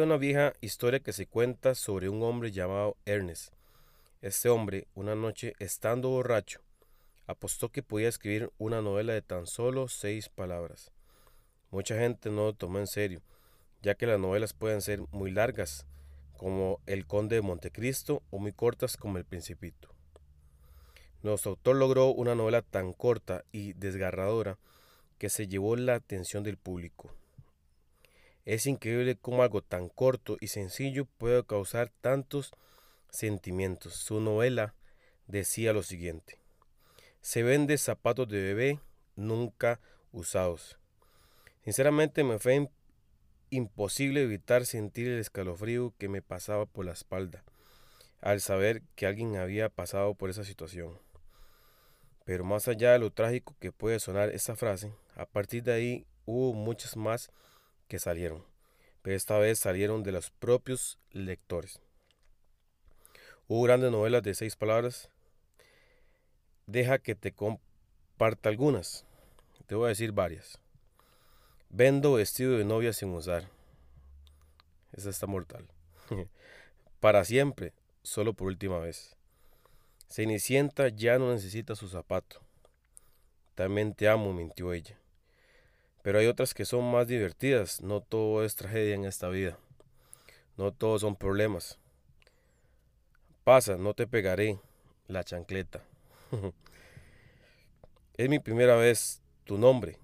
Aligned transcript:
Una 0.00 0.16
vieja 0.16 0.54
historia 0.62 1.00
que 1.00 1.12
se 1.12 1.26
cuenta 1.26 1.74
sobre 1.74 2.08
un 2.08 2.22
hombre 2.22 2.50
llamado 2.50 2.96
Ernest. 3.04 3.52
Este 4.22 4.48
hombre, 4.48 4.88
una 4.94 5.14
noche, 5.14 5.52
estando 5.58 6.08
borracho, 6.08 6.60
apostó 7.26 7.68
que 7.68 7.82
podía 7.82 8.08
escribir 8.08 8.50
una 8.58 8.80
novela 8.80 9.12
de 9.12 9.20
tan 9.20 9.46
solo 9.46 9.88
seis 9.88 10.30
palabras. 10.30 10.90
Mucha 11.70 11.96
gente 11.96 12.30
no 12.30 12.46
lo 12.46 12.52
tomó 12.54 12.78
en 12.78 12.86
serio, 12.86 13.20
ya 13.82 13.94
que 13.94 14.06
las 14.06 14.18
novelas 14.18 14.54
pueden 14.54 14.80
ser 14.80 15.02
muy 15.12 15.30
largas, 15.30 15.86
como 16.38 16.80
El 16.86 17.06
Conde 17.06 17.36
de 17.36 17.42
Montecristo, 17.42 18.22
o 18.30 18.38
muy 18.38 18.52
cortas 18.52 18.96
como 18.96 19.18
El 19.18 19.24
Principito. 19.24 19.94
Nuestro 21.22 21.50
autor 21.50 21.76
logró 21.76 22.08
una 22.08 22.34
novela 22.34 22.62
tan 22.62 22.94
corta 22.94 23.44
y 23.52 23.74
desgarradora 23.74 24.58
que 25.18 25.28
se 25.28 25.46
llevó 25.46 25.76
la 25.76 25.94
atención 25.94 26.42
del 26.42 26.56
público. 26.56 27.14
Es 28.44 28.66
increíble 28.66 29.16
cómo 29.16 29.42
algo 29.42 29.62
tan 29.62 29.88
corto 29.88 30.36
y 30.40 30.48
sencillo 30.48 31.06
puede 31.18 31.44
causar 31.44 31.92
tantos 32.00 32.52
sentimientos. 33.10 33.94
Su 33.94 34.20
novela 34.20 34.74
decía 35.26 35.72
lo 35.72 35.82
siguiente. 35.82 36.38
Se 37.20 37.42
vende 37.42 37.78
zapatos 37.78 38.28
de 38.28 38.42
bebé 38.42 38.80
nunca 39.14 39.80
usados. 40.10 40.78
Sinceramente 41.64 42.24
me 42.24 42.40
fue 42.40 42.68
imposible 43.50 44.22
evitar 44.22 44.66
sentir 44.66 45.08
el 45.08 45.20
escalofrío 45.20 45.94
que 45.98 46.08
me 46.08 46.22
pasaba 46.22 46.66
por 46.66 46.84
la 46.84 46.92
espalda 46.92 47.44
al 48.20 48.40
saber 48.40 48.82
que 48.94 49.06
alguien 49.06 49.36
había 49.36 49.68
pasado 49.68 50.14
por 50.14 50.30
esa 50.30 50.44
situación. 50.44 50.98
Pero 52.24 52.44
más 52.44 52.68
allá 52.68 52.92
de 52.92 53.00
lo 53.00 53.10
trágico 53.10 53.56
que 53.60 53.72
puede 53.72 53.98
sonar 53.98 54.30
esa 54.30 54.54
frase, 54.54 54.92
a 55.16 55.26
partir 55.26 55.64
de 55.64 55.72
ahí 55.72 56.06
hubo 56.24 56.54
muchas 56.54 56.96
más 56.96 57.30
que 57.92 57.98
salieron, 57.98 58.42
pero 59.02 59.14
esta 59.14 59.36
vez 59.36 59.58
salieron 59.58 60.02
de 60.02 60.12
los 60.12 60.30
propios 60.30 60.98
lectores. 61.10 61.78
Hubo 63.48 63.64
grandes 63.64 63.90
novelas 63.90 64.22
de 64.22 64.32
seis 64.32 64.56
palabras. 64.56 65.10
Deja 66.66 66.98
que 67.00 67.14
te 67.14 67.32
comparta 67.32 68.48
algunas. 68.48 69.04
Te 69.66 69.74
voy 69.74 69.84
a 69.84 69.88
decir 69.90 70.12
varias. 70.12 70.58
Vendo 71.68 72.14
vestido 72.14 72.56
de 72.56 72.64
novia 72.64 72.94
sin 72.94 73.10
usar. 73.10 73.50
Esa 74.92 75.10
está 75.10 75.26
mortal. 75.26 75.68
Para 77.00 77.26
siempre, 77.26 77.74
solo 78.02 78.32
por 78.32 78.46
última 78.46 78.78
vez. 78.78 79.16
Cenicienta 80.08 80.88
ya 80.88 81.18
no 81.18 81.30
necesita 81.30 81.74
su 81.74 81.88
zapato. 81.88 82.40
También 83.54 83.92
te 83.92 84.08
amo, 84.08 84.32
mintió 84.32 84.72
ella. 84.72 85.01
Pero 86.02 86.18
hay 86.18 86.26
otras 86.26 86.52
que 86.52 86.64
son 86.64 86.90
más 86.90 87.06
divertidas. 87.06 87.80
No 87.80 88.00
todo 88.00 88.44
es 88.44 88.56
tragedia 88.56 88.94
en 88.94 89.04
esta 89.04 89.28
vida. 89.28 89.56
No 90.56 90.72
todos 90.72 91.00
son 91.00 91.16
problemas. 91.16 91.78
Pasa, 93.44 93.76
no 93.76 93.94
te 93.94 94.06
pegaré. 94.06 94.58
La 95.06 95.24
chancleta. 95.24 95.82
es 98.16 98.28
mi 98.28 98.38
primera 98.40 98.76
vez. 98.76 99.22
Tu 99.44 99.58
nombre. 99.58 99.98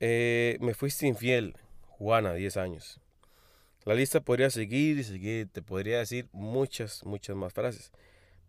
Eh, 0.00 0.58
me 0.60 0.74
fuiste 0.74 1.06
infiel. 1.06 1.56
Juana, 1.82 2.34
10 2.34 2.56
años. 2.58 3.00
La 3.84 3.94
lista 3.94 4.20
podría 4.20 4.50
seguir 4.50 4.98
y 4.98 5.04
seguir. 5.04 5.48
Te 5.48 5.62
podría 5.62 5.98
decir 5.98 6.28
muchas, 6.32 7.04
muchas 7.04 7.36
más 7.36 7.54
frases. 7.54 7.92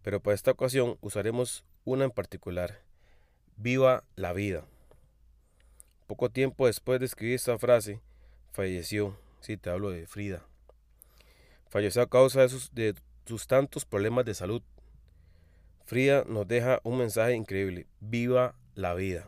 Pero 0.02 0.22
para 0.22 0.36
esta 0.36 0.52
ocasión 0.52 0.98
usaremos 1.02 1.64
una 1.86 2.06
en 2.06 2.11
particular. 2.11 2.82
Viva 3.56 4.04
la 4.16 4.34
vida. 4.34 4.66
Poco 6.08 6.30
tiempo 6.30 6.68
después 6.68 7.02
de 7.02 7.06
escribir 7.06 7.36
esta 7.36 7.60
frase, 7.60 8.00
falleció. 8.54 9.20
Sí, 9.42 9.58
te 9.58 9.70
hablo 9.70 9.90
de 9.90 10.08
Frida. 10.08 10.45
Falleció 11.70 12.02
a 12.02 12.10
causa 12.10 12.42
de 12.42 12.50
sus, 12.50 12.73
de 12.73 12.95
sus 13.26 13.45
tantos 13.45 13.84
problemas 13.84 14.23
de 14.23 14.34
salud. 14.34 14.62
Frida 15.86 16.23
nos 16.26 16.48
deja 16.48 16.80
un 16.84 16.98
mensaje 16.98 17.34
increíble. 17.34 17.88
Viva 18.00 18.56
la 18.73 18.94
vida. 18.94 19.28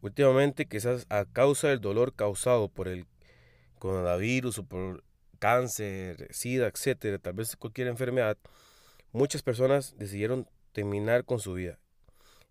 Últimamente, 0.00 0.66
quizás 0.66 1.06
a 1.08 1.24
causa 1.24 1.68
del 1.68 1.80
dolor 1.80 2.14
causado 2.14 2.68
por 2.68 2.86
el 2.86 3.06
coronavirus 3.80 4.58
o 4.58 4.64
por 4.64 5.02
cáncer, 5.40 6.28
sida, 6.30 6.68
etcétera, 6.68 7.18
tal 7.18 7.32
vez 7.32 7.56
cualquier 7.56 7.88
enfermedad, 7.88 8.38
muchas 9.10 9.42
personas 9.42 9.96
decidieron 9.98 10.48
terminar 10.72 11.24
con 11.24 11.40
su 11.40 11.54
vida. 11.54 11.80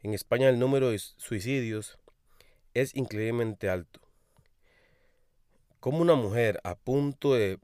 En 0.03 0.13
España 0.13 0.49
el 0.49 0.59
número 0.59 0.89
de 0.91 0.99
suicidios 0.99 1.97
es 2.79 2.95
increíblemente 2.95 3.69
alto. 3.69 3.99
Como 5.79 5.99
una 5.99 6.15
mujer 6.15 6.59
a 6.63 6.75
punto 6.75 7.33
de 7.33 7.59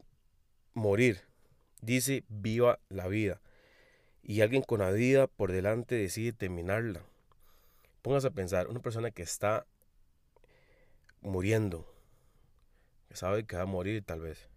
morir 0.73 1.21
dice 1.81 2.23
viva 2.29 2.79
la 2.89 3.07
vida 3.07 3.41
y 4.23 4.41
alguien 4.41 4.61
con 4.61 4.79
la 4.79 4.91
vida 4.91 5.27
por 5.27 5.51
delante 5.51 5.95
decide 5.95 6.31
terminarla. 6.31 7.01
Póngase 8.01 8.27
a 8.27 8.31
pensar, 8.31 8.67
una 8.67 8.79
persona 8.79 9.11
que 9.11 9.21
está 9.21 9.65
muriendo, 11.21 11.85
que 13.09 13.15
sabe 13.15 13.45
que 13.45 13.55
va 13.55 13.63
a 13.63 13.65
morir 13.65 14.03
tal 14.03 14.21
vez, 14.21 14.49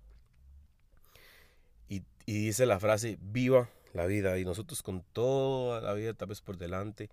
y, 1.88 2.02
dice 2.26 2.66
la 2.66 2.80
frase 2.80 3.18
viva 3.20 3.68
la 3.92 4.06
vida 4.06 4.36
y 4.38 4.44
nosotros 4.44 4.82
con 4.82 5.04
toda 5.12 5.80
la 5.80 5.94
vida 5.94 6.12
tal 6.12 6.26
vez 6.28 6.40
por 6.40 6.58
delante 6.58 7.08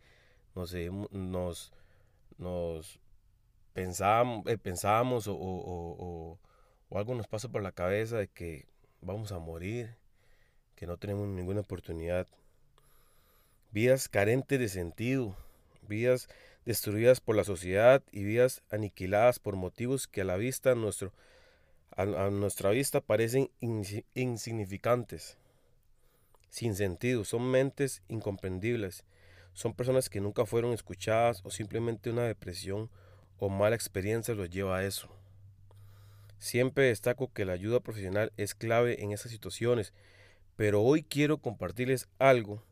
nos, 0.56 0.74
nos, 1.12 1.72
nos 2.40 3.00
pensábamos, 3.74 4.46
eh, 4.48 4.58
pensábamos 4.58 5.28
o, 5.28 5.36
o, 5.36 6.40
algo 6.96 7.16
nos 7.16 7.28
pasa 7.28 7.50
por 7.50 7.64
la 7.64 7.72
cabeza 7.72 8.18
de 8.18 8.28
que 8.28 8.68
vamos 9.02 9.32
a 9.32 9.40
morir, 9.40 9.96
que 10.76 10.86
no 10.86 10.98
tenemos 10.98 11.28
ninguna 11.28 11.62
oportunidad. 11.62 12.28
Vidas 13.72 14.08
carentes 14.08 14.60
de 14.60 14.70
sentido, 14.70 15.36
vidas 15.88 16.30
destruidas 16.66 17.20
por 17.20 17.36
la 17.36 17.44
sociedad 17.44 18.04
y 18.12 18.24
vidas 18.24 18.62
aniquiladas 18.70 19.40
por 19.40 19.56
motivos 19.56 20.08
que 20.08 20.22
a 20.22 20.26
la 20.26 20.38
vista 20.38 20.76
nuestro, 20.76 21.12
a, 21.96 22.06
nuestra 22.06 22.70
vista 22.70 23.02
parecen 23.02 23.50
insignificantes, 24.14 25.38
sin 26.50 26.76
sentido, 26.76 27.26
son 27.26 27.50
mentes 27.50 28.04
incomprendibles, 28.08 29.04
son 29.54 29.74
personas 29.74 30.10
que 30.10 30.22
nunca 30.22 30.46
fueron 30.46 30.74
escuchadas 30.74 31.42
o 31.44 31.50
simplemente 31.50 32.12
una 32.12 32.26
depresión 32.26 32.92
o 33.38 33.50
mala 33.50 33.76
experiencia 33.76 34.36
los 34.36 34.50
lleva 34.50 34.78
a 34.78 34.84
eso. 34.84 35.10
Siempre 36.40 36.86
destaco 36.86 37.32
que 37.32 37.46
la 37.46 37.54
ayuda 37.54 37.80
profesional 37.80 38.34
es 38.38 38.54
clave 38.54 39.02
en 39.04 39.12
esas 39.12 39.32
situaciones, 39.32 39.94
pero 40.56 40.82
hoy 40.82 41.04
quiero 41.04 41.38
compartirles 41.38 42.10
algo 42.20 42.64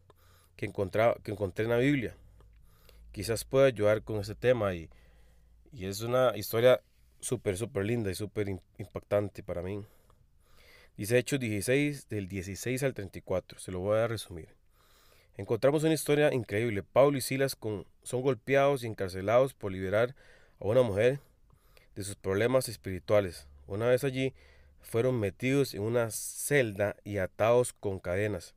que, 0.58 0.72
que 1.24 1.32
encontré 1.32 1.64
en 1.64 1.70
la 1.70 1.78
Biblia. 1.78 2.16
Quizás 3.12 3.46
pueda 3.46 3.68
ayudar 3.68 4.04
con 4.04 4.20
este 4.20 4.36
tema 4.36 4.74
y, 4.74 4.90
y 5.72 5.86
es 5.86 6.02
una 6.02 6.36
historia 6.36 6.82
súper, 7.22 7.58
súper 7.58 7.86
linda 7.86 8.12
y 8.12 8.16
súper 8.16 8.50
impactante 8.78 9.44
para 9.44 9.62
mí. 9.62 9.86
Dice 10.98 11.18
Hechos 11.18 11.40
16, 11.40 12.10
del 12.10 12.28
16 12.28 12.84
al 12.84 12.94
34, 12.94 13.60
se 13.60 13.72
lo 13.72 13.80
voy 13.80 13.98
a 14.00 14.08
resumir. 14.08 14.50
Encontramos 15.38 15.84
una 15.84 15.94
historia 15.94 16.34
increíble. 16.34 16.84
Pablo 16.84 17.18
y 17.18 17.22
Silas 17.22 17.58
son 18.04 18.22
golpeados 18.22 18.84
y 18.84 18.88
encarcelados 18.88 19.54
por 19.54 19.72
liberar 19.72 20.16
a 20.62 20.68
una 20.68 20.84
mujer 20.84 21.20
de 21.96 22.04
sus 22.04 22.16
problemas 22.16 22.70
espirituales. 22.70 23.48
Una 23.68 23.88
vez 23.88 24.04
allí, 24.04 24.34
fueron 24.82 25.20
metidos 25.20 25.74
en 25.74 25.82
una 25.82 26.10
celda 26.12 26.96
y 27.04 27.18
atados 27.18 27.74
con 27.74 28.00
cadenas. 28.00 28.56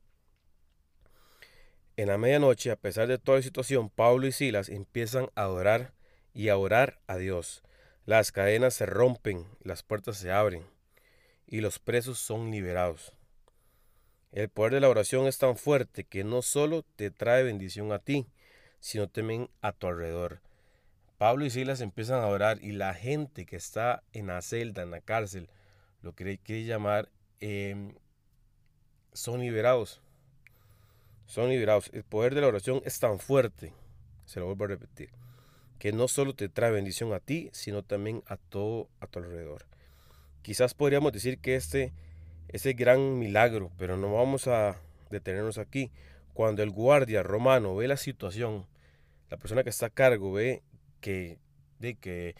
En 1.97 2.07
la 2.07 2.17
medianoche, 2.17 2.71
a 2.71 2.75
pesar 2.75 3.07
de 3.07 3.17
toda 3.17 3.37
la 3.37 3.43
situación, 3.43 3.89
Pablo 3.89 4.27
y 4.27 4.31
Silas 4.31 4.69
empiezan 4.69 5.29
a 5.35 5.43
adorar 5.43 5.93
y 6.33 6.49
a 6.49 6.57
orar 6.57 6.99
a 7.07 7.17
Dios. 7.17 7.63
Las 8.05 8.31
cadenas 8.31 8.73
se 8.73 8.85
rompen, 8.85 9.45
las 9.63 9.81
puertas 9.81 10.17
se 10.17 10.31
abren 10.31 10.63
y 11.47 11.61
los 11.61 11.79
presos 11.79 12.19
son 12.19 12.51
liberados. 12.51 13.13
El 14.31 14.49
poder 14.49 14.73
de 14.73 14.79
la 14.81 14.89
oración 14.89 15.27
es 15.27 15.37
tan 15.37 15.55
fuerte 15.55 16.03
que 16.03 16.23
no 16.25 16.41
solo 16.41 16.83
te 16.97 17.09
trae 17.11 17.43
bendición 17.43 17.93
a 17.93 17.99
ti, 17.99 18.27
sino 18.81 19.07
también 19.07 19.49
a 19.61 19.71
tu 19.71 19.87
alrededor. 19.87 20.41
Pablo 21.17 21.45
y 21.45 21.49
Silas 21.49 21.79
empiezan 21.81 22.21
a 22.21 22.27
orar 22.27 22.59
y 22.61 22.73
la 22.73 22.93
gente 22.93 23.45
que 23.45 23.55
está 23.55 24.03
en 24.11 24.27
la 24.27 24.41
celda, 24.41 24.83
en 24.83 24.91
la 24.91 25.01
cárcel, 25.01 25.49
lo 26.01 26.13
que 26.13 26.37
quiere 26.37 26.65
llamar, 26.65 27.09
em, 27.39 27.95
son 29.13 29.39
liberados. 29.39 30.01
Son 31.25 31.49
liberados. 31.49 31.89
El 31.93 32.03
poder 32.03 32.35
de 32.35 32.41
la 32.41 32.47
oración 32.47 32.81
es 32.85 32.99
tan 32.99 33.19
fuerte, 33.19 33.73
se 34.25 34.39
lo 34.39 34.47
vuelvo 34.47 34.65
a 34.65 34.67
repetir, 34.67 35.09
que 35.79 35.93
no 35.93 36.07
solo 36.07 36.35
te 36.35 36.49
trae 36.49 36.71
bendición 36.71 37.13
a 37.13 37.19
ti, 37.19 37.49
sino 37.53 37.81
también 37.81 38.21
a 38.27 38.37
todo 38.37 38.89
a 38.99 39.07
tu 39.07 39.19
alrededor. 39.19 39.65
Quizás 40.41 40.73
podríamos 40.73 41.13
decir 41.13 41.39
que 41.39 41.55
este 41.55 41.93
es 42.49 42.65
el 42.65 42.75
gran 42.75 43.17
milagro, 43.17 43.71
pero 43.77 43.97
no 43.97 44.13
vamos 44.13 44.47
a 44.47 44.75
detenernos 45.09 45.57
aquí. 45.57 45.91
Cuando 46.33 46.61
el 46.61 46.69
guardia 46.69 47.23
romano 47.23 47.75
ve 47.75 47.87
la 47.87 47.97
situación, 47.97 48.67
la 49.29 49.37
persona 49.37 49.63
que 49.63 49.69
está 49.69 49.87
a 49.87 49.89
cargo 49.89 50.33
ve 50.33 50.61
que, 51.05 51.37
de 51.77 51.93
que 51.93 52.35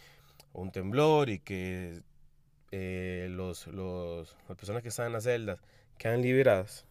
un 0.51 0.71
temblor 0.71 1.29
y 1.29 1.37
que 1.37 2.01
eh, 2.71 3.27
los, 3.29 3.67
los, 3.67 4.35
las 4.49 4.57
personas 4.57 4.81
que 4.81 4.89
están 4.89 5.05
en 5.05 5.13
las 5.13 5.25
celdas 5.25 5.59
quedan 5.99 6.23
liberadas, 6.23 6.83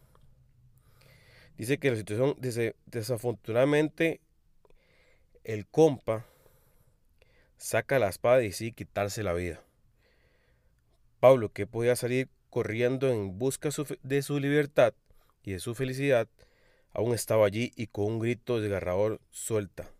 dice 1.58 1.78
que 1.78 1.90
la 1.90 1.96
situación, 1.96 2.36
dice, 2.38 2.76
desafortunadamente, 2.86 4.20
el 5.42 5.66
compa 5.66 6.24
saca 7.56 7.98
la 7.98 8.08
espada 8.08 8.40
y 8.44 8.50
decide 8.50 8.70
quitarse 8.70 9.24
la 9.24 9.32
vida. 9.32 9.60
Pablo, 11.18 11.52
que 11.52 11.66
podía 11.66 11.96
salir 11.96 12.28
corriendo 12.50 13.10
en 13.10 13.36
busca 13.36 13.70
de 14.04 14.22
su 14.22 14.38
libertad 14.38 14.94
y 15.42 15.54
de 15.54 15.58
su 15.58 15.74
felicidad, 15.74 16.28
aún 16.92 17.14
estaba 17.14 17.46
allí 17.46 17.72
y 17.74 17.88
con 17.88 18.04
un 18.04 18.18
grito 18.20 18.60
desgarrador, 18.60 19.20
suelta. 19.32 19.90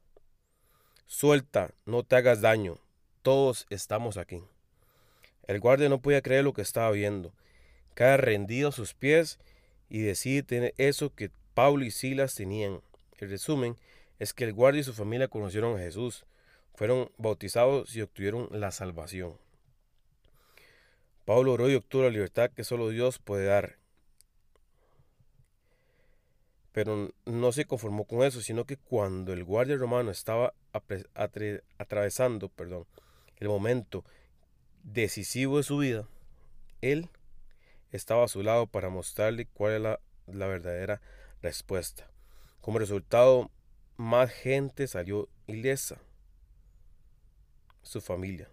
Suelta, 1.06 1.74
no 1.84 2.02
te 2.02 2.16
hagas 2.16 2.40
daño, 2.40 2.78
todos 3.22 3.66
estamos 3.70 4.16
aquí. 4.16 4.42
El 5.46 5.60
guardia 5.60 5.88
no 5.88 6.00
podía 6.00 6.22
creer 6.22 6.44
lo 6.44 6.54
que 6.54 6.62
estaba 6.62 6.90
viendo. 6.90 7.32
Cae 7.94 8.16
rendido 8.16 8.70
a 8.70 8.72
sus 8.72 8.94
pies 8.94 9.38
y 9.88 10.00
decide 10.00 10.42
tener 10.42 10.74
eso 10.78 11.14
que 11.14 11.30
Pablo 11.54 11.84
y 11.84 11.90
Silas 11.90 12.34
tenían. 12.34 12.80
El 13.18 13.30
resumen 13.30 13.76
es 14.18 14.32
que 14.32 14.44
el 14.44 14.52
guardia 14.54 14.80
y 14.80 14.84
su 14.84 14.94
familia 14.94 15.28
conocieron 15.28 15.76
a 15.76 15.82
Jesús, 15.82 16.24
fueron 16.74 17.10
bautizados 17.18 17.94
y 17.94 18.02
obtuvieron 18.02 18.48
la 18.50 18.70
salvación. 18.70 19.36
Pablo 21.24 21.52
oró 21.52 21.70
y 21.70 21.74
obtuvo 21.74 22.02
la 22.02 22.10
libertad 22.10 22.50
que 22.50 22.64
solo 22.64 22.88
Dios 22.88 23.18
puede 23.18 23.46
dar. 23.46 23.76
Pero 26.74 27.14
no 27.24 27.52
se 27.52 27.66
conformó 27.66 28.04
con 28.04 28.24
eso, 28.24 28.40
sino 28.40 28.64
que 28.64 28.76
cuando 28.76 29.32
el 29.32 29.44
guardia 29.44 29.76
romano 29.76 30.10
estaba 30.10 30.54
atravesando 31.78 32.48
perdón, 32.48 32.84
el 33.36 33.46
momento 33.46 34.04
decisivo 34.82 35.58
de 35.58 35.62
su 35.62 35.78
vida, 35.78 36.08
él 36.80 37.10
estaba 37.92 38.24
a 38.24 38.28
su 38.28 38.42
lado 38.42 38.66
para 38.66 38.88
mostrarle 38.88 39.46
cuál 39.46 39.74
es 39.74 39.80
la, 40.26 40.46
verdadera 40.48 41.00
respuesta. 41.42 42.10
Como 42.60 42.80
resultado, 42.80 43.52
más 43.96 44.32
gente 44.32 44.88
salió 44.88 45.28
ilesa. 45.46 46.00
Su 47.82 48.00
familia. 48.00 48.48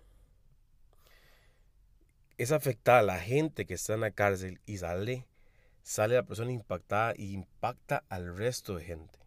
Es 2.37 2.51
afectada 2.51 3.01
la 3.01 3.19
gente 3.19 3.65
que 3.65 3.73
está 3.73 3.95
en 3.95 4.01
la 4.01 4.11
cárcel 4.11 4.61
y 4.67 4.77
sale, 4.77 5.25
sale 5.83 6.15
la 6.15 6.23
persona 6.23 6.51
impactada 6.51 7.13
y 7.15 7.33
impacta 7.33 8.03
al 8.09 8.35
resto 8.35 8.75
de 8.75 8.85
gente. 8.85 9.19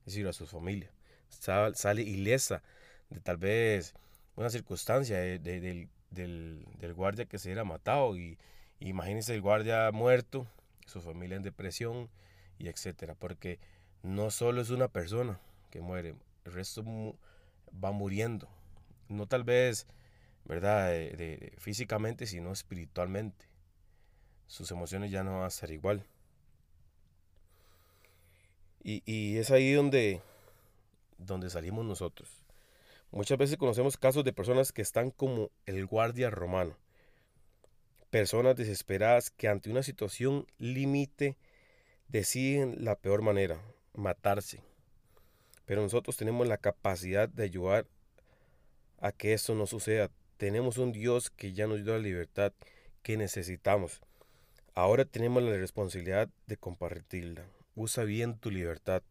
Es 0.00 0.14
decir, 0.14 0.26
a 0.26 0.32
su 0.32 0.46
familia. 0.46 0.90
Sale, 1.28 2.02
ilesa 2.02 2.62
de 3.10 3.20
tal 3.20 3.36
vez 3.36 3.94
una 4.36 4.50
circunstancia 4.50 5.18
del, 5.18 5.88
del, 6.10 6.94
guardia 6.94 7.26
que 7.26 7.38
se 7.38 7.52
era 7.52 7.64
matado. 7.64 8.16
Y, 8.16 8.38
imagínense 8.80 9.34
el 9.34 9.40
guardia 9.40 9.90
muerto, 9.92 10.46
su 10.86 11.00
familia 11.00 11.36
en 11.36 11.42
depresión 11.42 12.10
y 12.58 12.68
etcétera. 12.68 13.14
Porque 13.14 13.58
no 14.02 14.30
solo 14.30 14.60
es 14.60 14.70
una 14.70 14.88
persona 14.88 15.38
que 15.70 15.80
muere, 15.80 16.14
el 16.44 16.52
resto 16.52 16.84
va 17.72 17.92
muriendo. 17.92 18.48
No 19.08 19.26
tal 19.26 19.44
vez, 19.44 19.86
¿verdad? 20.44 20.88
De, 20.88 21.52
físicamente, 21.58 22.26
sino 22.26 22.52
espiritualmente. 22.52 23.49
Sus 24.50 24.72
emociones 24.72 25.12
ya 25.12 25.22
no 25.22 25.38
van 25.38 25.44
a 25.44 25.50
ser 25.50 25.70
igual. 25.70 26.04
Y, 28.82 29.00
y 29.06 29.38
es 29.38 29.52
ahí 29.52 29.74
donde, 29.74 30.22
donde 31.18 31.48
salimos 31.48 31.84
nosotros. 31.84 32.28
Muchas 33.12 33.38
veces 33.38 33.58
conocemos 33.58 33.96
casos 33.96 34.24
de 34.24 34.32
personas 34.32 34.72
que 34.72 34.82
están 34.82 35.12
como 35.12 35.52
el 35.66 35.86
guardia 35.86 36.30
romano. 36.30 36.76
Personas 38.10 38.56
desesperadas 38.56 39.30
que 39.30 39.46
ante 39.46 39.70
una 39.70 39.84
situación 39.84 40.48
límite 40.58 41.36
deciden 42.08 42.84
la 42.84 42.96
peor 42.96 43.22
manera, 43.22 43.62
matarse. 43.94 44.64
Pero 45.64 45.80
nosotros 45.80 46.16
tenemos 46.16 46.48
la 46.48 46.58
capacidad 46.58 47.28
de 47.28 47.44
ayudar 47.44 47.86
a 48.98 49.12
que 49.12 49.32
eso 49.32 49.54
no 49.54 49.68
suceda. 49.68 50.10
Tenemos 50.38 50.76
un 50.76 50.90
Dios 50.90 51.30
que 51.30 51.52
ya 51.52 51.68
nos 51.68 51.84
dio 51.84 51.92
la 51.92 52.00
libertad 52.00 52.52
que 53.04 53.16
necesitamos. 53.16 54.00
Ahora 54.74 55.04
tenemos 55.04 55.42
la 55.42 55.56
responsabilidad 55.56 56.28
de 56.46 56.56
compartirla. 56.56 57.44
Usa 57.74 58.04
bien 58.04 58.38
tu 58.38 58.50
libertad. 58.50 59.02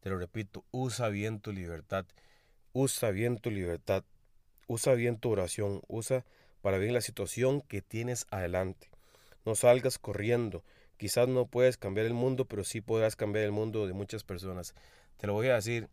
Te 0.00 0.10
lo 0.10 0.18
repito, 0.18 0.64
usa 0.72 1.08
bien 1.08 1.40
tu 1.40 1.52
libertad. 1.52 2.04
Usa 2.72 3.10
bien 3.10 3.38
tu 3.38 3.50
libertad. 3.50 4.04
Usa 4.66 4.94
bien 4.94 5.18
tu 5.18 5.30
oración. 5.30 5.82
Usa 5.86 6.24
para 6.62 6.78
bien 6.78 6.94
la 6.94 7.00
situación 7.00 7.60
que 7.60 7.80
tienes 7.80 8.26
adelante. 8.30 8.90
No 9.44 9.54
salgas 9.54 9.98
corriendo. 9.98 10.64
Quizás 10.96 11.28
no 11.28 11.46
puedes 11.46 11.76
cambiar 11.76 12.06
el 12.06 12.14
mundo, 12.14 12.46
pero 12.46 12.64
sí 12.64 12.80
podrás 12.80 13.14
cambiar 13.14 13.44
el 13.44 13.52
mundo 13.52 13.86
de 13.86 13.92
muchas 13.92 14.24
personas. 14.24 14.74
Te 15.16 15.26
lo 15.28 15.34
voy 15.34 15.48
a 15.48 15.54
decir. 15.54 15.88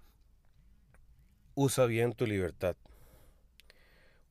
Usa 1.54 1.86
bien 1.86 2.14
tu 2.14 2.26
libertad. 2.26 2.76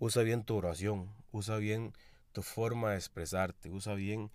Usa 0.01 0.23
bien 0.23 0.43
tu 0.43 0.57
oración. 0.57 1.13
Usa 1.31 1.59
bien 1.59 1.93
tu 2.33 2.43
forma 2.43 2.91
de 2.91 2.97
expresarte. 2.97 3.71
Usa 3.71 3.95
bien 3.95 4.31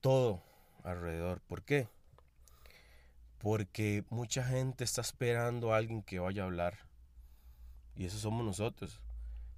todo 0.00 0.42
alrededor. 0.84 1.40
¿Por 1.40 1.62
qué? 1.62 1.88
Porque 3.38 4.04
mucha 4.10 4.44
gente 4.44 4.84
está 4.84 5.00
esperando 5.00 5.72
a 5.72 5.76
alguien 5.76 6.02
que 6.02 6.18
vaya 6.18 6.42
a 6.42 6.46
hablar. 6.46 6.78
Y 7.96 8.04
eso 8.04 8.18
somos 8.18 8.44
nosotros. 8.44 9.00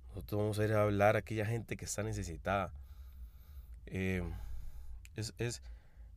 Nosotros 0.08 0.40
vamos 0.40 0.58
a 0.58 0.64
ir 0.64 0.72
a 0.72 0.82
hablar 0.82 1.16
a 1.16 1.20
aquella 1.20 1.46
gente 1.46 1.76
que 1.76 1.84
está 1.84 2.02
necesitada. 2.02 2.72
Eh, 3.86 4.22
es, 5.16 5.34
es, 5.38 5.62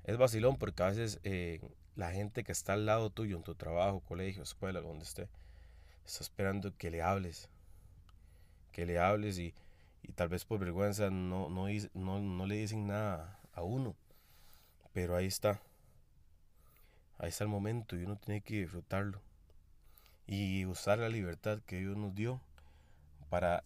es 0.03 0.17
vacilón 0.17 0.57
porque 0.57 0.83
a 0.83 0.87
veces 0.87 1.19
eh, 1.23 1.61
la 1.95 2.11
gente 2.11 2.43
que 2.43 2.51
está 2.51 2.73
al 2.73 2.85
lado 2.85 3.09
tuyo 3.09 3.37
en 3.37 3.43
tu 3.43 3.55
trabajo, 3.55 4.01
colegio, 4.01 4.43
escuela, 4.43 4.81
donde 4.81 5.03
esté, 5.03 5.27
está 6.05 6.23
esperando 6.23 6.75
que 6.77 6.91
le 6.91 7.01
hables. 7.01 7.49
Que 8.71 8.85
le 8.85 8.99
hables 8.99 9.37
y, 9.37 9.53
tal 10.15 10.29
vez 10.29 10.43
por 10.43 10.59
vergüenza 10.59 11.09
no, 11.09 11.49
no, 11.49 11.67
no, 11.93 12.19
no 12.19 12.47
le 12.47 12.55
dicen 12.55 12.87
nada 12.87 13.39
a 13.53 13.61
uno. 13.61 13.95
Pero 14.93 15.15
ahí 15.15 15.25
está. 15.25 15.61
Ahí 17.17 17.29
está 17.29 17.43
el 17.43 17.49
momento 17.49 17.95
y 17.95 18.03
uno 18.03 18.17
tiene 18.17 18.41
que 18.41 18.61
disfrutarlo. 18.61 19.21
Y 20.25 20.65
usar 20.65 20.99
la 20.99 21.09
libertad 21.09 21.59
que 21.65 21.79
Dios 21.79 21.97
nos 21.97 22.15
dio 22.15 22.39
para 23.29 23.63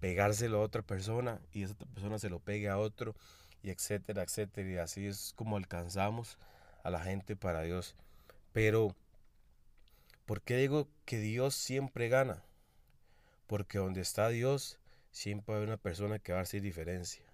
pegárselo 0.00 0.58
a 0.58 0.62
otra 0.62 0.82
persona 0.82 1.40
y 1.52 1.64
esa 1.64 1.74
persona 1.74 2.18
se 2.18 2.30
lo 2.30 2.38
pegue 2.38 2.68
a 2.68 2.78
otro 2.78 3.14
y 3.62 3.70
etcétera, 3.70 4.22
etcétera. 4.22 4.68
Y 4.68 4.76
así 4.78 5.06
es 5.06 5.34
como 5.36 5.56
alcanzamos 5.56 6.38
a 6.82 6.90
la 6.90 7.00
gente 7.00 7.36
para 7.36 7.62
Dios. 7.62 7.94
Pero, 8.52 8.94
¿por 10.26 10.42
qué 10.42 10.56
digo 10.56 10.88
que 11.04 11.18
Dios 11.18 11.54
siempre 11.54 12.08
gana? 12.08 12.42
Porque 13.46 13.78
donde 13.78 14.00
está 14.00 14.28
Dios, 14.28 14.78
siempre 15.10 15.54
haber 15.54 15.68
una 15.68 15.76
persona 15.76 16.18
que 16.18 16.32
va 16.32 16.38
a 16.38 16.42
hacer 16.42 16.62
diferencia. 16.62 17.29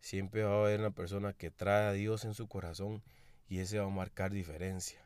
Siempre 0.00 0.44
va 0.44 0.54
a 0.54 0.60
haber 0.60 0.80
una 0.80 0.90
persona 0.90 1.32
que 1.32 1.50
trae 1.50 1.86
a 1.88 1.92
Dios 1.92 2.24
en 2.24 2.34
su 2.34 2.48
corazón 2.48 3.02
y 3.48 3.58
ese 3.58 3.78
va 3.78 3.86
a 3.86 3.90
marcar 3.90 4.30
diferencia. 4.30 5.00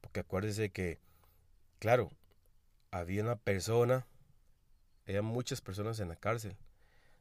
Porque 0.00 0.20
acuérdese 0.20 0.70
que, 0.70 0.98
claro, 1.78 2.10
había 2.90 3.22
una 3.22 3.36
persona, 3.36 4.06
había 5.06 5.22
muchas 5.22 5.60
personas 5.60 6.00
en 6.00 6.08
la 6.08 6.16
cárcel, 6.16 6.56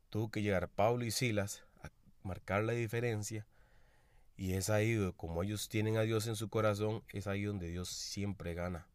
tuvo 0.09 0.31
que 0.31 0.41
llegar 0.41 0.69
Pablo 0.69 1.05
y 1.05 1.11
Silas 1.11 1.63
a 1.81 1.89
marcar 2.23 2.63
la 2.63 2.73
diferencia. 2.73 3.45
Y 4.35 4.53
es 4.53 4.69
ahí, 4.69 5.11
como 5.17 5.41
ellos 5.41 5.67
tienen 5.67 5.97
a 5.97 6.03
Dios 6.03 6.27
en 6.27 6.35
su 6.35 6.49
corazón, 6.49 7.03
es 7.09 7.25
ahí 7.25 7.43
donde 7.43 7.69
Dios 7.69 7.89
siempre 7.89 8.53
gana. 8.53 8.87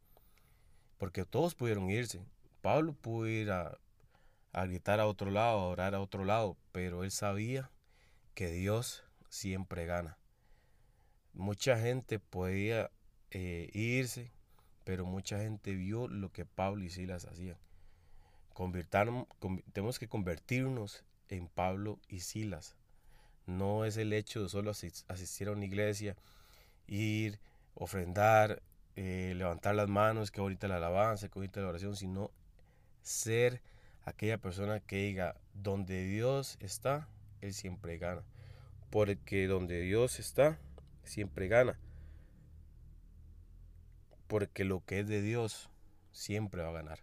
Porque 0.99 1.25
todos 1.25 1.57
pudieron 1.57 1.91
irse. 1.91 2.25
Pablo 2.61 2.95
pudo 2.95 3.27
ir 3.27 3.51
a, 3.51 3.77
gritar 4.53 5.01
a 5.01 5.07
otro 5.07 5.33
lado, 5.33 5.59
a 5.59 5.67
orar 5.67 5.97
a 5.97 6.01
otro 6.01 6.25
lado, 6.25 6.57
pero 6.71 7.03
él 7.03 7.11
sabía 7.11 7.71
que 8.35 8.51
Dios 8.51 9.05
siempre 9.29 9.87
gana. 9.87 10.19
Mucha 11.33 11.79
gente 11.79 12.19
podía 12.19 12.91
eh, 13.31 13.71
irse, 13.73 14.33
pero 14.85 15.07
mucha 15.07 15.39
gente 15.39 15.75
vio 15.75 16.09
lo 16.09 16.33
que 16.33 16.45
Pablo 16.45 16.85
y 16.85 16.91
Silas 16.91 17.25
hacían 17.25 17.59
tenemos 19.73 19.99
que 19.99 20.09
convertirnos 20.09 21.05
en 21.29 21.49
Pablo 21.49 21.99
y 22.09 22.21
Silas. 22.21 22.77
No 23.47 23.85
es 23.85 23.97
el 23.97 24.12
hecho 24.12 24.43
de 24.43 24.49
solo 24.49 24.71
asistir 24.71 25.49
a 25.49 25.53
una 25.53 25.65
iglesia, 25.65 26.17
ir, 26.87 27.41
ofrendar, 27.75 28.62
eh, 28.97 29.33
levantar 29.37 29.75
las 29.75 29.89
manos, 29.89 30.31
que 30.31 30.41
ahorita 30.41 30.69
la 30.69 30.77
alabanza, 30.77 31.29
que 31.29 31.39
ahorita 31.39 31.61
la 31.61 31.69
oración, 31.69 31.97
sino 31.97 32.31
ser 33.03 33.62
aquella 34.05 34.39
persona 34.39 34.81
que 34.81 34.97
diga, 34.97 35.37
donde 35.55 36.05
Dios 36.05 36.57
está, 36.61 37.09
Él 37.43 37.53
siempre 37.53 37.99
gana. 37.99 38.25
Porque 38.89 39.47
donde 39.47 39.83
Dios 39.83 40.19
está, 40.19 40.59
siempre 41.05 41.49
gana. 41.49 41.79
Porque 44.27 44.65
lo 44.65 44.83
que 44.87 45.01
es 45.01 45.09
de 45.09 45.21
Dios, 45.21 45.69
siempre 46.11 46.63
va 46.63 46.71
a 46.71 46.73
ganar 46.73 47.01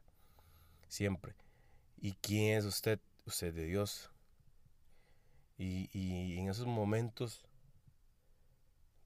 siempre. 0.89 1.35
¿Y 2.01 2.13
quién 2.13 2.57
es 2.57 2.65
usted? 2.65 2.99
Usted 3.25 3.53
de 3.53 3.65
Dios. 3.65 4.11
Y, 5.57 5.89
y 5.93 6.37
en 6.37 6.49
esos 6.49 6.65
momentos 6.65 7.45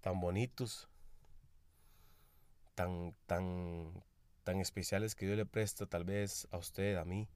tan 0.02 0.20
bonitos, 0.20 0.90
tan, 2.76 3.16
tan, 3.26 4.04
tan 4.44 4.60
especiales 4.60 5.16
que 5.16 5.26
Dios 5.26 5.38
le 5.38 5.46
presta 5.46 5.86
tal 5.86 6.04
vez 6.04 6.48
a 6.52 6.58
usted, 6.58 6.98
a 6.98 7.06
mí, 7.06 7.28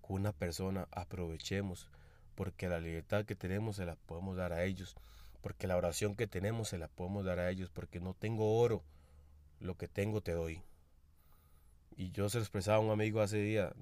con 0.00 0.16
una 0.16 0.32
persona, 0.32 0.88
aprovechemos, 0.90 1.88
porque 2.36 2.68
la 2.68 2.78
libertad 2.78 3.24
que 3.24 3.34
tenemos 3.34 3.76
se 3.76 3.86
la 3.86 3.96
podemos 3.96 4.36
dar 4.36 4.52
a 4.52 4.64
ellos, 4.64 4.94
porque 5.40 5.66
la 5.66 5.76
oración 5.76 6.14
que 6.14 6.28
tenemos 6.28 6.68
se 6.68 6.78
la 6.78 6.88
podemos 6.88 7.24
dar 7.24 7.40
a 7.40 7.50
ellos, 7.50 7.70
porque 7.70 7.98
no 7.98 8.14
tengo 8.14 8.58
oro, 8.58 8.84
lo 9.58 9.76
que 9.76 9.88
tengo 9.88 10.20
te 10.20 10.32
doy. 10.32 10.62
Y 11.96 12.12
yo 12.12 12.28
se 12.28 12.38
lo 12.38 12.42
expresaba 12.42 12.76
a 12.76 12.80
un 12.80 12.90
amigo 12.90 13.22
hace, 13.22 13.38
día, 13.38 13.72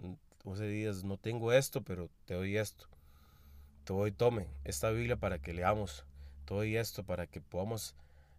hace 0.51 0.69
días, 0.69 1.03
no 1.05 1.19
tengo 1.19 1.53
esto, 1.53 1.83
pero 1.83 2.09
te 2.27 2.35
doy 2.35 2.57
esto. 2.57 2.87
Te 3.85 3.93
doy, 3.93 4.13
tome 4.13 4.47
esta 4.65 4.91
Biblia 4.91 5.17
para 5.17 5.41
que 5.41 5.53
leamos. 5.53 6.07
Te 6.45 6.55
doy 6.55 6.77
esto 6.77 7.03
para 7.05 7.27
que 7.27 7.41
podamos 7.41 7.97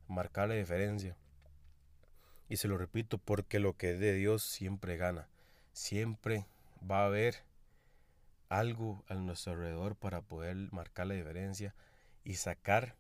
marcar 0.07 0.47
la 0.47 0.55
diferencia. 0.55 1.17
Y 2.47 2.57
se 2.57 2.67
lo 2.67 2.77
repito, 2.77 3.17
porque 3.17 3.59
lo 3.59 3.75
que 3.75 3.91
es 3.91 3.99
de 3.99 4.13
Dios 4.13 4.43
siempre 4.43 4.95
gana. 4.97 5.27
Siempre 5.73 6.45
va 6.89 7.01
a 7.01 7.07
haber 7.07 7.43
algo 8.59 9.03
a 9.07 9.15
nuestro 9.15 9.53
alrededor 9.53 9.95
para 9.95 10.21
poder 10.21 10.55
marcar 10.71 11.07
la 11.07 11.15
diferencia 11.15 11.75
y 12.23 12.35
sacar 12.35 12.95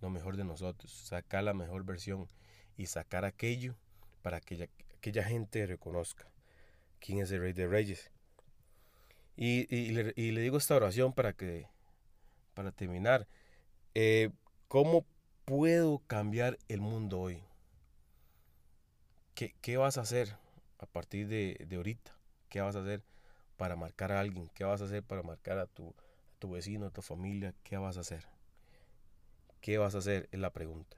lo 0.00 0.10
mejor 0.10 0.36
de 0.36 0.44
nosotros, 0.44 0.92
sacar 0.92 1.44
la 1.44 1.54
mejor 1.54 1.84
versión 1.84 2.28
y 2.76 2.86
sacar 2.86 3.24
aquello 3.24 3.74
para 4.22 4.40
que 4.40 4.68
aquella 4.98 5.24
gente 5.24 5.66
reconozca 5.66 6.26
quién 7.00 7.20
es 7.20 7.30
el 7.30 7.40
Rey 7.40 7.52
de 7.52 7.66
Reyes. 7.66 8.10
Y, 9.36 9.66
le, 9.92 10.40
digo 10.40 10.56
esta 10.56 10.76
oración 10.76 11.12
para 11.12 11.32
que, 11.32 11.68
para 12.54 12.72
terminar, 12.72 13.26
eh, 13.94 14.30
¿cómo 14.68 15.04
puedo 15.44 15.98
cambiar 16.06 16.58
el 16.68 16.80
mundo 16.80 17.20
hoy? 17.20 17.42
¿Qué, 19.34 19.54
¿Qué, 19.60 19.76
vas 19.76 19.98
a 19.98 20.02
hacer 20.02 20.36
a 20.78 20.86
partir 20.86 21.28
de, 21.28 21.64
de, 21.68 21.76
ahorita? 21.76 22.16
¿Qué 22.48 22.60
vas 22.62 22.76
a 22.76 22.80
hacer 22.80 23.02
para 23.56 23.76
marcar 23.76 24.12
a 24.12 24.20
alguien? 24.20 24.48
¿Qué 24.54 24.64
vas 24.64 24.82
a 24.82 24.84
hacer 24.84 25.02
para 25.02 25.22
marcar 25.22 25.58
a 25.58 25.66
tu, 25.66 25.88
a 25.88 26.38
tu 26.38 26.50
vecino, 26.50 26.86
a 26.86 26.90
tu 26.90 27.02
familia? 27.02 27.54
¿Qué 27.62 27.76
vas 27.76 27.96
a 27.96 28.00
hacer? 28.00 28.26
¿Qué 29.60 29.78
vas 29.78 29.94
a 29.94 29.98
hacer? 29.98 30.28
Es 30.32 30.40
la 30.40 30.50
pregunta. 30.50 30.96